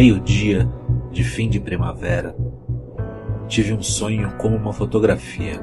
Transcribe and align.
Meio-dia 0.00 0.72
de 1.10 1.24
fim 1.24 1.48
de 1.48 1.58
primavera. 1.58 2.32
Tive 3.48 3.72
um 3.72 3.82
sonho 3.82 4.32
como 4.38 4.54
uma 4.54 4.72
fotografia. 4.72 5.60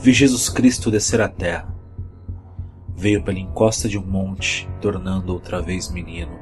Vi 0.00 0.12
Jesus 0.12 0.48
Cristo 0.48 0.90
descer 0.90 1.20
à 1.20 1.28
terra. 1.28 1.72
Veio 2.96 3.22
pela 3.22 3.38
encosta 3.38 3.88
de 3.88 3.96
um 3.96 4.04
monte, 4.04 4.68
tornando 4.80 5.32
outra 5.32 5.62
vez 5.62 5.88
menino, 5.88 6.36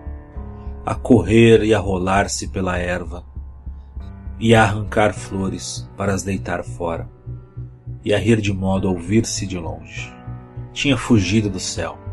a 0.87 0.95
correr 0.95 1.63
e 1.63 1.75
a 1.75 1.79
rolar-se 1.79 2.49
pela 2.49 2.79
erva, 2.79 3.23
e 4.41 4.55
a 4.55 4.63
arrancar 4.63 5.13
flores 5.13 5.87
para 5.95 6.15
as 6.15 6.23
deitar 6.23 6.65
fora, 6.65 7.07
e 8.03 8.15
a 8.15 8.19
rir 8.19 8.41
de 8.41 8.55
modo 8.55 8.89
a 8.89 8.93
ouvir-se 8.93 9.47
de 9.47 9.59
longe. 9.59 10.11
Tinha 10.73 10.97
fugido 10.97 11.51
do 11.51 11.61
céu 11.61 12.06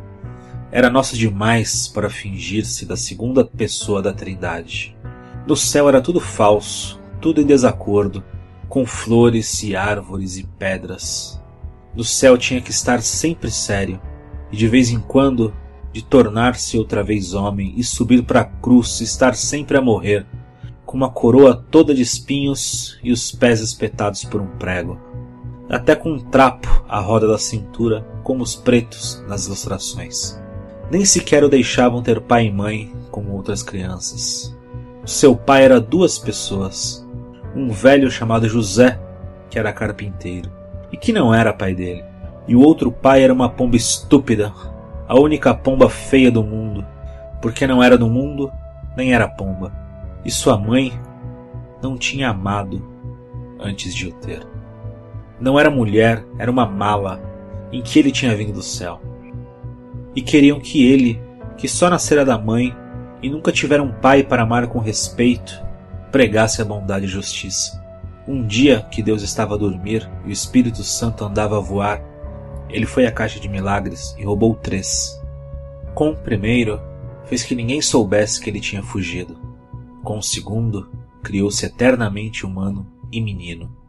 era 0.76 0.90
nosso 0.90 1.16
demais 1.16 1.88
para 1.88 2.10
fingir-se 2.10 2.84
da 2.84 2.98
segunda 2.98 3.46
pessoa 3.46 4.02
da 4.02 4.12
Trindade. 4.12 4.98
No 5.46 5.56
céu 5.56 5.88
era 5.88 6.02
tudo 6.02 6.20
falso, 6.20 7.00
tudo 7.22 7.40
em 7.40 7.46
desacordo, 7.46 8.24
com 8.68 8.84
flores 8.84 9.62
e 9.62 9.76
árvores 9.76 10.36
e 10.36 10.44
pedras. 10.44 11.40
No 11.96 12.04
céu 12.04 12.40
tinha 12.40 12.60
que 12.60 12.72
estar 12.72 13.04
sempre 13.04 13.52
sério, 13.52 14.02
e 14.52 14.58
de 14.58 14.68
vez 14.68 14.90
em 14.90 15.00
quando 15.00 15.54
de 15.92 16.04
tornar-se 16.04 16.76
outra 16.76 17.04
vez 17.04 17.36
homem 17.36 17.76
e 17.78 17.84
subir 17.84 18.24
para 18.24 18.42
a 18.42 18.46
cruz 18.46 19.00
e 19.00 19.04
estar 19.04 19.36
sempre 19.36 19.78
a 19.78 19.82
morrer, 19.82 20.26
com 20.88 20.98
uma 20.98 21.12
coroa 21.12 21.54
toda 21.70 21.94
de 21.94 22.02
espinhos 22.02 23.00
e 23.04 23.12
os 23.12 23.32
pés 23.32 23.60
espetados 23.60 24.24
por 24.24 24.42
um 24.42 24.58
prego, 24.58 25.00
até 25.70 25.96
com 25.96 26.14
um 26.14 26.20
trapo 26.20 26.84
à 26.90 27.00
roda 27.00 27.28
da 27.28 27.38
cintura, 27.38 28.02
como 28.24 28.42
os 28.42 28.56
pretos 28.56 29.24
nas 29.28 29.46
ilustrações. 29.46 30.42
Nem 30.92 31.06
sequer 31.06 31.44
o 31.44 31.50
deixavam 31.50 32.02
ter 32.02 32.22
pai 32.22 32.48
e 32.48 32.52
mãe 32.52 32.94
como 33.10 33.32
outras 33.32 33.64
crianças. 33.64 34.56
Seu 35.06 35.36
pai 35.36 35.64
era 35.64 35.80
duas 35.80 36.18
pessoas. 36.18 37.08
Um 37.56 37.70
velho 37.70 38.12
chamado 38.12 38.50
José, 38.50 39.00
que 39.50 39.58
era 39.58 39.72
carpinteiro, 39.72 40.52
e 40.92 40.98
que 40.98 41.14
não 41.14 41.34
era 41.34 41.54
pai 41.54 41.74
dele. 41.74 42.04
E 42.48 42.56
o 42.56 42.62
outro 42.62 42.92
pai 42.92 43.24
era 43.24 43.34
uma 43.34 43.50
pomba 43.50 43.76
estúpida, 43.76 44.54
a 45.08 45.20
única 45.20 45.54
pomba 45.54 45.90
feia 45.90 46.32
do 46.32 46.44
mundo, 46.44 46.86
porque 47.42 47.66
não 47.66 47.82
era 47.82 47.98
do 47.98 48.10
mundo, 48.10 48.52
nem 48.98 49.14
era 49.14 49.28
pomba. 49.28 49.72
E 50.26 50.32
sua 50.32 50.58
mãe 50.58 50.92
não 51.82 51.98
tinha 51.98 52.30
amado 52.30 52.84
antes 53.60 53.94
de 53.94 54.08
o 54.08 54.12
ter. 54.14 54.46
Não 55.40 55.60
era 55.60 55.70
mulher, 55.70 56.26
era 56.38 56.52
uma 56.52 56.66
mala 56.66 57.22
em 57.72 57.82
que 57.82 58.00
ele 58.00 58.12
tinha 58.12 58.36
vindo 58.36 58.54
do 58.54 58.62
céu 58.62 59.00
e 60.16 60.22
queriam 60.22 60.60
que 60.60 60.86
ele, 60.86 61.22
que 61.58 61.68
só 61.68 61.90
nascera 61.90 62.26
da 62.26 62.38
mãe 62.38 62.76
e 63.22 63.30
nunca 63.30 63.52
tivera 63.52 63.82
um 63.82 63.92
pai 63.92 64.24
para 64.24 64.44
amar 64.44 64.68
com 64.68 64.80
respeito, 64.80 65.62
pregasse 66.12 66.62
a 66.62 66.66
bondade 66.66 67.06
e 67.06 67.10
justiça. 67.10 67.82
Um 68.28 68.46
dia 68.46 68.82
que 68.92 69.04
Deus 69.04 69.22
estava 69.22 69.56
a 69.56 69.58
dormir 69.58 70.10
e 70.26 70.30
o 70.30 70.32
Espírito 70.32 70.84
Santo 70.84 71.26
andava 71.26 71.58
a 71.58 71.62
voar, 71.62 72.02
ele 72.70 72.86
foi 72.86 73.06
à 73.06 73.12
caixa 73.12 73.40
de 73.40 73.50
milagres 73.50 74.16
e 74.18 74.24
roubou 74.24 74.56
três. 74.56 75.22
Com 75.94 76.12
o 76.12 76.16
primeiro, 76.16 76.82
fez 77.26 77.44
que 77.44 77.56
ninguém 77.56 77.82
soubesse 77.82 78.40
que 78.40 78.50
ele 78.50 78.60
tinha 78.60 78.82
fugido. 78.82 79.38
Com 80.04 80.18
o 80.18 80.24
segundo, 80.24 80.90
criou-se 81.22 81.66
eternamente 81.66 82.46
humano 82.46 82.86
e 83.12 83.22
menino. 83.22 83.83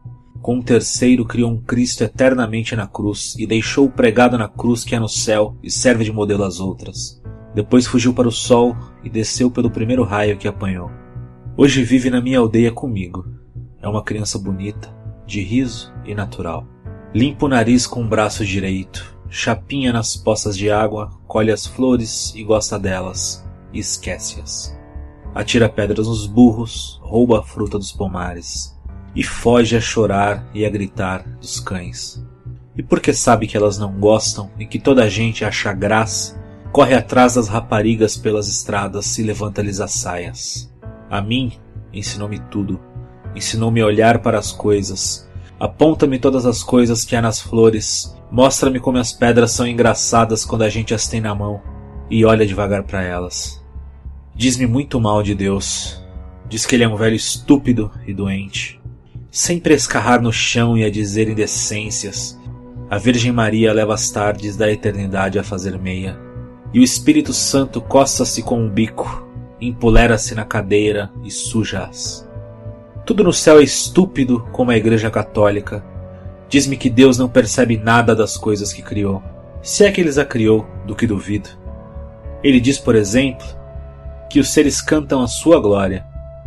Com 0.45 0.59
o 0.59 0.63
terceiro 0.63 1.25
criou 1.25 1.49
um 1.49 1.59
Cristo 1.59 2.03
eternamente 2.03 2.75
na 2.75 2.85
cruz 2.85 3.33
e 3.35 3.47
deixou 3.47 3.89
pregado 3.89 4.37
na 4.37 4.47
cruz 4.47 4.83
que 4.83 4.93
é 4.93 4.99
no 4.99 5.09
céu 5.09 5.57
e 5.63 5.71
serve 5.71 6.03
de 6.03 6.11
modelo 6.11 6.43
às 6.43 6.59
outras. 6.59 7.19
Depois 7.55 7.87
fugiu 7.87 8.13
para 8.13 8.27
o 8.27 8.31
sol 8.31 8.77
e 9.03 9.09
desceu 9.09 9.49
pelo 9.49 9.71
primeiro 9.71 10.03
raio 10.03 10.37
que 10.37 10.47
apanhou. 10.47 10.91
Hoje 11.57 11.83
vive 11.83 12.11
na 12.11 12.21
minha 12.21 12.37
aldeia 12.37 12.71
comigo. 12.71 13.25
É 13.81 13.87
uma 13.87 14.03
criança 14.03 14.37
bonita, 14.37 14.95
de 15.25 15.41
riso 15.41 15.91
e 16.05 16.13
natural. 16.13 16.67
Limpa 17.11 17.47
o 17.47 17.49
nariz 17.49 17.87
com 17.87 18.03
o 18.03 18.07
braço 18.07 18.45
direito, 18.45 19.17
chapinha 19.27 19.91
nas 19.91 20.15
poças 20.15 20.55
de 20.55 20.69
água, 20.69 21.09
colhe 21.25 21.51
as 21.51 21.65
flores 21.65 22.35
e 22.35 22.43
gosta 22.43 22.77
delas, 22.77 23.43
e 23.73 23.79
esquece-as. 23.79 24.77
Atira 25.33 25.67
pedras 25.67 26.05
nos 26.05 26.27
burros, 26.27 26.99
rouba 27.01 27.39
a 27.39 27.43
fruta 27.43 27.79
dos 27.79 27.91
pomares, 27.91 28.74
e 29.15 29.23
foge 29.23 29.77
a 29.77 29.81
chorar 29.81 30.45
e 30.53 30.65
a 30.65 30.69
gritar 30.69 31.23
dos 31.39 31.59
cães. 31.59 32.23
E 32.75 32.83
porque 32.83 33.13
sabe 33.13 33.47
que 33.47 33.55
elas 33.55 33.77
não 33.77 33.93
gostam 33.93 34.51
e 34.59 34.65
que 34.65 34.77
toda 34.77 35.03
a 35.03 35.09
gente 35.09 35.45
acha 35.45 35.71
graça, 35.71 36.37
corre 36.73 36.93
atrás 36.93 37.35
das 37.35 37.47
raparigas 37.47 38.17
pelas 38.17 38.49
estradas 38.49 39.17
e 39.17 39.23
levanta-lhes 39.23 39.79
as 39.79 39.93
saias. 39.93 40.73
A 41.09 41.21
mim, 41.21 41.53
ensinou-me 41.93 42.39
tudo. 42.51 42.79
Ensinou-me 43.33 43.79
a 43.79 43.85
olhar 43.85 44.19
para 44.19 44.37
as 44.37 44.51
coisas. 44.51 45.29
Aponta-me 45.57 46.19
todas 46.19 46.45
as 46.45 46.61
coisas 46.61 47.05
que 47.05 47.15
há 47.15 47.21
nas 47.21 47.39
flores. 47.39 48.13
Mostra-me 48.29 48.81
como 48.81 48.97
as 48.97 49.13
pedras 49.13 49.51
são 49.51 49.65
engraçadas 49.65 50.43
quando 50.43 50.63
a 50.63 50.69
gente 50.69 50.93
as 50.93 51.07
tem 51.07 51.21
na 51.21 51.33
mão. 51.33 51.61
E 52.09 52.25
olha 52.25 52.45
devagar 52.45 52.83
para 52.83 53.01
elas. 53.01 53.63
Diz-me 54.35 54.67
muito 54.67 54.99
mal 54.99 55.23
de 55.23 55.33
Deus. 55.33 56.03
Diz 56.49 56.65
que 56.65 56.75
ele 56.75 56.83
é 56.83 56.89
um 56.89 56.97
velho 56.97 57.15
estúpido 57.15 57.89
e 58.05 58.13
doente 58.13 58.74
sempre 59.35 59.73
a 59.73 59.75
escarrar 59.75 60.21
no 60.21 60.31
chão 60.31 60.77
e 60.77 60.85
a 60.85 60.89
dizer 60.89 61.27
indecências. 61.27 62.39
A 62.89 62.97
Virgem 62.97 63.33
Maria 63.33 63.73
leva 63.73 63.93
as 63.93 64.09
tardes 64.09 64.55
da 64.55 64.71
eternidade 64.71 65.37
a 65.37 65.43
fazer 65.43 65.77
meia, 65.77 66.17
e 66.73 66.79
o 66.79 66.83
Espírito 66.83 67.33
Santo 67.33 67.81
coça-se 67.81 68.41
com 68.41 68.57
um 68.57 68.69
bico, 68.69 69.27
empolera-se 69.59 70.33
na 70.33 70.45
cadeira 70.45 71.11
e 71.21 71.29
suja-as. 71.29 72.25
Tudo 73.05 73.25
no 73.25 73.33
céu 73.33 73.59
é 73.59 73.63
estúpido 73.63 74.39
como 74.53 74.71
a 74.71 74.77
Igreja 74.77 75.11
Católica. 75.11 75.83
Diz-me 76.47 76.77
que 76.77 76.89
Deus 76.89 77.17
não 77.17 77.27
percebe 77.27 77.75
nada 77.75 78.15
das 78.15 78.37
coisas 78.37 78.71
que 78.71 78.81
criou, 78.81 79.21
se 79.61 79.83
é 79.83 79.91
que 79.91 79.99
ele 79.99 80.09
as 80.09 80.27
criou, 80.27 80.65
do 80.87 80.95
que 80.95 81.05
duvido. 81.05 81.49
Ele 82.41 82.61
diz, 82.61 82.79
por 82.79 82.95
exemplo, 82.95 83.45
que 84.29 84.39
os 84.39 84.53
seres 84.53 84.81
cantam 84.81 85.21
a 85.21 85.27
sua 85.27 85.59
glória, 85.59 86.05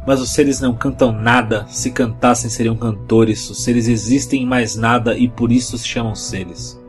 mas 0.09 0.23
os 0.23 0.31
seres 0.31 0.59
não 0.59 0.73
cantam 0.73 1.13
nada, 1.13 1.67
se 1.69 1.91
cantassem 1.91 2.49
seriam 2.49 2.75
cantores, 2.75 3.51
os 3.51 3.63
seres 3.63 3.89
existem 3.89 4.43
em 4.43 4.47
mais 4.47 4.75
nada 4.75 5.19
e 5.19 5.29
por 5.29 5.53
isso 5.53 5.77
se 5.77 5.87
chamam 5.87 6.15
seres. 6.15 6.83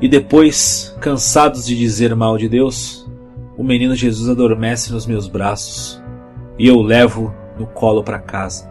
E 0.00 0.08
depois, 0.08 0.92
cansados 1.00 1.64
de 1.64 1.78
dizer 1.78 2.12
mal 2.16 2.36
de 2.36 2.48
Deus, 2.48 3.08
o 3.56 3.62
menino 3.62 3.94
Jesus 3.94 4.28
adormece 4.28 4.92
nos 4.92 5.06
meus 5.06 5.28
braços 5.28 6.02
e 6.58 6.66
eu 6.66 6.78
o 6.78 6.82
levo 6.82 7.32
no 7.56 7.68
colo 7.68 8.02
para 8.02 8.18
casa. 8.18 8.68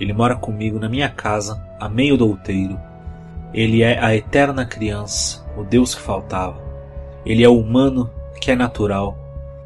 Ele 0.00 0.14
mora 0.14 0.34
comigo 0.34 0.78
na 0.78 0.88
minha 0.88 1.10
casa, 1.10 1.62
a 1.78 1.90
meio 1.90 2.16
do 2.16 2.26
outeiro. 2.26 2.80
Ele 3.52 3.82
é 3.82 4.02
a 4.02 4.16
eterna 4.16 4.64
criança, 4.64 5.46
o 5.58 5.62
Deus 5.62 5.94
que 5.94 6.00
faltava. 6.00 6.56
Ele 7.26 7.44
é 7.44 7.48
o 7.50 7.60
humano 7.60 8.10
que 8.40 8.50
é 8.50 8.56
natural. 8.56 9.14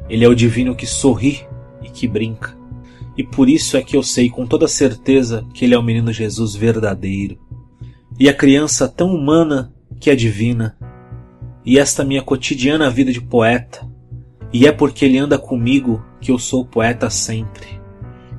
Ele 0.09 0.25
é 0.25 0.27
o 0.27 0.35
divino 0.35 0.75
que 0.75 0.85
sorri 0.85 1.47
e 1.81 1.87
que 1.87 2.05
brinca 2.05 2.59
e 3.17 3.23
por 3.23 3.49
isso 3.49 3.75
é 3.75 3.81
que 3.81 3.95
eu 3.95 4.03
sei 4.03 4.29
com 4.29 4.45
toda 4.45 4.67
certeza 4.67 5.45
que 5.53 5.65
ele 5.65 5.73
é 5.73 5.77
o 5.77 5.83
menino 5.83 6.13
Jesus 6.13 6.55
verdadeiro. 6.55 7.37
E 8.19 8.29
a 8.29 8.33
criança 8.33 8.87
tão 8.87 9.13
humana 9.13 9.73
que 9.99 10.09
é 10.09 10.15
divina. 10.15 10.77
E 11.65 11.77
esta 11.77 12.03
minha 12.03 12.21
cotidiana 12.21 12.89
vida 12.89 13.11
de 13.11 13.21
poeta. 13.21 13.87
E 14.53 14.65
é 14.65 14.71
porque 14.71 15.05
ele 15.05 15.17
anda 15.17 15.37
comigo 15.37 16.03
que 16.19 16.31
eu 16.31 16.39
sou 16.39 16.65
poeta 16.65 17.09
sempre. 17.09 17.81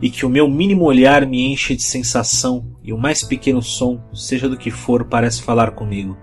E 0.01 0.11
que 0.11 0.27
o 0.27 0.31
meu 0.31 0.49
mínimo 0.49 0.85
olhar 0.85 1.27
me 1.27 1.53
enche 1.53 1.77
de 1.77 1.83
sensação 1.83 2.67
e 2.83 2.93
o 2.93 2.99
mais 2.99 3.23
pequeno 3.23 3.63
som, 3.63 4.01
seja 4.13 4.49
do 4.49 4.57
que 4.57 4.71
for, 4.71 5.05
parece 5.05 5.43
falar 5.43 5.73
comigo. 5.73 6.17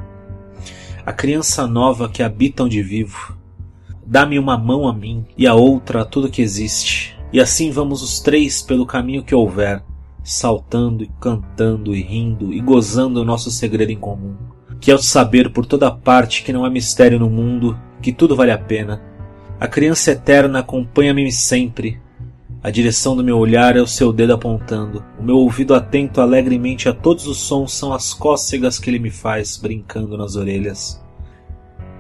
A 1.05 1.13
criança 1.13 1.65
nova 1.65 2.09
que 2.09 2.21
habita 2.21 2.63
onde 2.63 2.81
vivo. 2.81 3.37
Dá-me 4.05 4.39
uma 4.39 4.57
mão 4.57 4.87
a 4.87 4.93
mim 4.93 5.25
e 5.37 5.47
a 5.47 5.53
outra 5.53 6.01
a 6.01 6.05
tudo 6.05 6.29
que 6.29 6.41
existe 6.41 7.18
e 7.31 7.39
assim 7.39 7.71
vamos 7.71 8.01
os 8.01 8.19
três 8.19 8.61
pelo 8.61 8.85
caminho 8.85 9.23
que 9.23 9.35
houver, 9.35 9.83
saltando 10.23 11.03
e 11.03 11.11
cantando 11.19 11.95
e 11.95 12.01
rindo 12.01 12.53
e 12.53 12.59
gozando 12.59 13.21
o 13.21 13.25
nosso 13.25 13.51
segredo 13.51 13.91
em 13.91 13.97
comum, 13.97 14.35
que 14.79 14.91
é 14.91 14.95
o 14.95 14.99
saber 14.99 15.51
por 15.51 15.65
toda 15.65 15.91
parte 15.91 16.43
que 16.43 16.53
não 16.53 16.65
há 16.65 16.69
mistério 16.69 17.19
no 17.19 17.29
mundo, 17.29 17.77
que 18.01 18.11
tudo 18.11 18.35
vale 18.35 18.51
a 18.51 18.57
pena. 18.57 19.01
A 19.59 19.67
criança 19.67 20.11
eterna 20.11 20.59
acompanha-me 20.59 21.31
sempre. 21.31 21.99
A 22.63 22.69
direção 22.69 23.15
do 23.15 23.23
meu 23.23 23.37
olhar 23.37 23.75
é 23.75 23.81
o 23.81 23.87
seu 23.87 24.11
dedo 24.11 24.33
apontando. 24.33 25.03
O 25.19 25.23
meu 25.23 25.37
ouvido 25.37 25.73
atento 25.73 26.21
alegremente 26.21 26.89
a 26.89 26.93
todos 26.93 27.27
os 27.27 27.37
sons 27.37 27.73
são 27.73 27.93
as 27.93 28.13
cócegas 28.13 28.79
que 28.79 28.89
ele 28.89 28.99
me 28.99 29.11
faz, 29.11 29.57
brincando 29.57 30.17
nas 30.17 30.35
orelhas. 30.35 31.01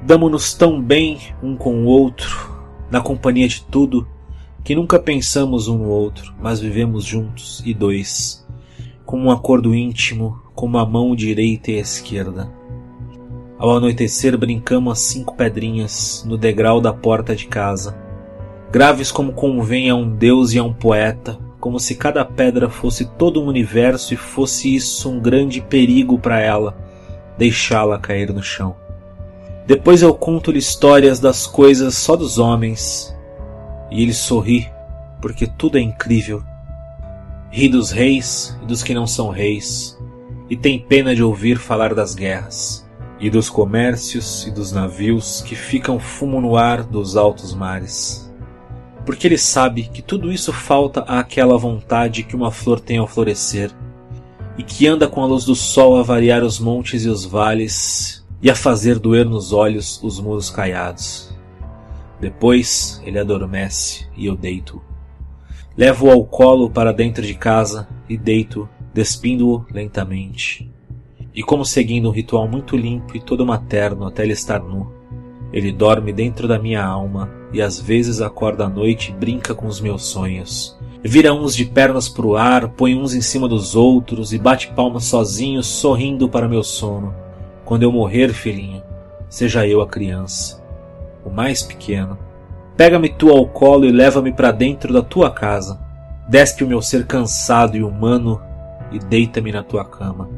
Damo-nos 0.05 0.53
tão 0.53 0.81
bem 0.81 1.19
um 1.43 1.55
com 1.55 1.83
o 1.83 1.85
outro, 1.85 2.49
na 2.89 3.01
companhia 3.01 3.47
de 3.47 3.61
tudo, 3.63 4.07
que 4.63 4.75
nunca 4.75 4.99
pensamos 4.99 5.67
um 5.67 5.77
no 5.77 5.89
outro, 5.89 6.33
mas 6.41 6.59
vivemos 6.59 7.03
juntos 7.03 7.61
e 7.65 7.73
dois, 7.73 8.45
como 9.05 9.25
um 9.25 9.31
acordo 9.31 9.73
íntimo, 9.73 10.39
como 10.53 10.77
a 10.77 10.85
mão 10.85 11.15
direita 11.15 11.71
e 11.71 11.77
a 11.77 11.81
esquerda. 11.81 12.51
Ao 13.57 13.75
anoitecer 13.75 14.37
brincamos 14.37 14.93
as 14.93 14.99
cinco 14.99 15.35
pedrinhas 15.35 16.23
no 16.27 16.37
degrau 16.37 16.79
da 16.79 16.93
porta 16.93 17.35
de 17.35 17.47
casa. 17.47 17.97
graves 18.71 19.11
como 19.11 19.33
convém 19.33 19.89
a 19.89 19.95
um 19.95 20.15
deus 20.15 20.53
e 20.53 20.59
a 20.59 20.63
um 20.63 20.73
poeta, 20.73 21.39
como 21.59 21.79
se 21.79 21.95
cada 21.95 22.23
pedra 22.23 22.69
fosse 22.69 23.05
todo 23.05 23.41
um 23.41 23.47
universo 23.47 24.13
e 24.13 24.17
fosse 24.17 24.73
isso 24.73 25.09
um 25.09 25.19
grande 25.19 25.59
perigo 25.59 26.17
para 26.17 26.39
ela, 26.39 26.77
deixá-la 27.37 27.99
cair 27.99 28.31
no 28.31 28.41
chão. 28.43 28.75
Depois 29.67 30.01
eu 30.01 30.13
conto-lhe 30.13 30.59
histórias 30.59 31.19
das 31.19 31.45
coisas 31.45 31.97
só 31.97 32.15
dos 32.15 32.37
homens, 32.37 33.15
e 33.91 34.01
ele 34.01 34.13
sorri, 34.13 34.69
porque 35.21 35.47
tudo 35.47 35.77
é 35.77 35.81
incrível. 35.81 36.43
Ri 37.51 37.67
dos 37.67 37.91
reis 37.91 38.57
e 38.61 38.65
dos 38.65 38.83
que 38.83 38.93
não 38.93 39.07
são 39.07 39.29
reis, 39.29 39.97
e 40.49 40.55
tem 40.55 40.79
pena 40.79 41.15
de 41.15 41.23
ouvir 41.23 41.57
falar 41.57 41.93
das 41.93 42.13
guerras, 42.15 42.87
e 43.19 43.29
dos 43.29 43.49
comércios 43.49 44.45
e 44.47 44.51
dos 44.51 44.71
navios 44.71 45.41
que 45.41 45.55
ficam 45.55 45.99
fumo 45.99 46.39
no 46.39 46.55
ar 46.55 46.83
dos 46.83 47.15
altos 47.15 47.53
mares 47.53 48.29
porque 49.09 49.25
ele 49.25 49.39
sabe 49.39 49.89
que 49.91 50.03
tudo 50.03 50.31
isso 50.31 50.53
falta 50.53 51.01
àquela 51.01 51.57
vontade 51.57 52.21
que 52.21 52.35
uma 52.35 52.51
flor 52.51 52.79
tem 52.79 52.99
ao 52.99 53.07
florescer, 53.07 53.71
e 54.55 54.61
que 54.61 54.85
anda 54.85 55.07
com 55.07 55.23
a 55.23 55.25
luz 55.25 55.45
do 55.45 55.55
sol 55.55 55.97
a 55.97 56.03
variar 56.03 56.43
os 56.43 56.59
montes 56.59 57.05
e 57.05 57.09
os 57.09 57.25
vales, 57.25 58.23
e 58.39 58.51
a 58.51 58.55
fazer 58.55 58.99
doer 58.99 59.25
nos 59.25 59.51
olhos 59.51 59.99
os 60.03 60.19
muros 60.19 60.51
caiados. 60.51 61.28
Depois 62.19 63.01
ele 63.05 63.17
adormece 63.17 64.07
e 64.15 64.25
eu 64.25 64.35
deito. 64.35 64.81
Levo-o 65.77 66.11
ao 66.11 66.25
colo 66.25 66.69
para 66.69 66.91
dentro 66.91 67.25
de 67.25 67.33
casa 67.33 67.87
e 68.09 68.17
deito, 68.17 68.67
despindo-o 68.93 69.65
lentamente. 69.71 70.69
E 71.33 71.41
como 71.41 71.63
seguindo 71.63 72.09
um 72.09 72.11
ritual 72.11 72.47
muito 72.47 72.75
limpo 72.75 73.15
e 73.15 73.21
todo 73.21 73.45
materno 73.45 74.05
até 74.05 74.23
ele 74.23 74.33
estar 74.33 74.59
nu, 74.59 74.91
ele 75.53 75.71
dorme 75.71 76.11
dentro 76.11 76.47
da 76.47 76.59
minha 76.59 76.83
alma 76.83 77.29
e 77.53 77.61
às 77.61 77.79
vezes 77.79 78.21
acorda 78.21 78.65
à 78.65 78.69
noite 78.69 79.11
e 79.11 79.15
brinca 79.15 79.55
com 79.55 79.67
os 79.67 79.79
meus 79.79 80.05
sonhos. 80.05 80.77
Vira 81.01 81.33
uns 81.33 81.55
de 81.55 81.63
pernas 81.63 82.09
pro 82.09 82.35
ar, 82.35 82.67
põe 82.69 82.93
uns 82.93 83.13
em 83.13 83.21
cima 83.21 83.47
dos 83.47 83.73
outros 83.73 84.33
e 84.33 84.37
bate 84.37 84.67
palmas 84.73 85.05
sozinho, 85.05 85.63
sorrindo 85.63 86.27
para 86.27 86.49
meu 86.49 86.61
sono. 86.61 87.15
Quando 87.63 87.83
eu 87.83 87.91
morrer, 87.91 88.33
filhinho, 88.33 88.83
seja 89.29 89.65
eu 89.65 89.81
a 89.81 89.87
criança, 89.87 90.61
o 91.23 91.29
mais 91.29 91.61
pequeno. 91.61 92.17
Pega-me 92.75 93.09
tu 93.09 93.29
ao 93.29 93.45
colo 93.47 93.85
e 93.85 93.91
leva-me 93.91 94.31
para 94.31 94.51
dentro 94.51 94.93
da 94.93 95.01
tua 95.01 95.29
casa. 95.29 95.79
Despe 96.27 96.63
o 96.63 96.67
meu 96.67 96.81
ser 96.81 97.05
cansado 97.05 97.75
e 97.75 97.83
humano 97.83 98.41
e 98.91 98.99
deita-me 98.99 99.51
na 99.51 99.63
tua 99.63 99.83
cama. 99.83 100.29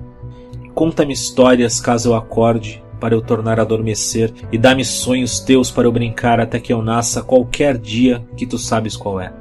Conta-me 0.73 1.13
histórias 1.13 1.79
caso 1.79 2.09
eu 2.09 2.15
acorde 2.15 2.83
para 2.99 3.15
eu 3.15 3.21
tornar 3.21 3.59
a 3.59 3.63
adormecer, 3.63 4.31
e 4.51 4.59
dá-me 4.59 4.85
sonhos 4.85 5.39
teus 5.39 5.71
para 5.71 5.87
eu 5.87 5.91
brincar 5.91 6.39
até 6.39 6.59
que 6.59 6.71
eu 6.71 6.83
nasça 6.83 7.23
qualquer 7.23 7.75
dia 7.75 8.23
que 8.37 8.45
tu 8.45 8.59
sabes 8.59 8.95
qual 8.95 9.19
é. 9.19 9.33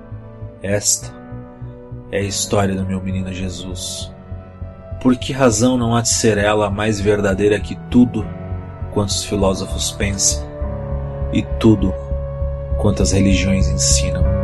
Esta 0.63 1.15
é 2.11 2.21
a 2.21 2.23
história 2.23 2.75
do 2.75 2.87
meu 2.87 3.03
menino 3.03 3.33
Jesus. 3.35 4.11
Por 5.03 5.15
que 5.17 5.33
razão 5.33 5.77
não 5.77 5.95
há 5.95 6.01
de 6.01 6.09
ser 6.09 6.39
ela 6.39 6.71
mais 6.71 7.01
verdadeira 7.01 7.61
que 7.61 7.77
tudo 7.91 8.27
quanto 8.93 9.11
os 9.11 9.25
filósofos 9.25 9.93
pensam 9.93 10.50
e 11.33 11.43
tudo 11.59 11.95
quanto 12.77 13.03
as 13.03 13.13
religiões 13.13 13.69
ensinam? 13.69 14.40